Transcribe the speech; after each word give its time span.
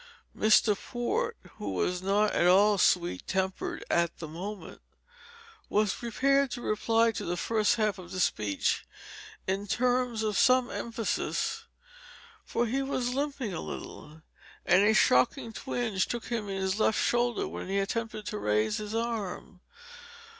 Mr. 0.35 0.75
Port, 0.75 1.37
who 1.59 1.73
was 1.73 2.01
not 2.01 2.31
at 2.31 2.47
all 2.47 2.79
sweet 2.79 3.27
tempered 3.27 3.85
at 3.87 4.17
that 4.17 4.27
moment, 4.27 4.81
was 5.69 5.93
prepared 5.93 6.49
to 6.49 6.59
reply 6.59 7.11
to 7.11 7.23
the 7.23 7.37
first 7.37 7.75
half 7.75 7.99
of 7.99 8.11
this 8.11 8.23
speech 8.23 8.87
in 9.45 9.67
terms 9.67 10.23
of 10.23 10.39
some 10.39 10.71
emphasis; 10.71 11.65
for 12.43 12.65
he 12.65 12.81
was 12.81 13.13
limping 13.13 13.53
a 13.53 13.61
little, 13.61 14.23
and 14.65 14.81
a 14.81 14.91
shocking 14.95 15.53
twinge 15.53 16.07
took 16.07 16.25
him 16.29 16.49
in 16.49 16.59
his 16.59 16.79
left 16.79 16.99
shoulder 16.99 17.47
when 17.47 17.67
he 17.67 17.77
attempted 17.77 18.25
to 18.25 18.39
raise 18.39 18.77
his 18.77 18.95
arm. 18.95 19.61